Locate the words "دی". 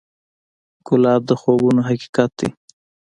2.39-2.49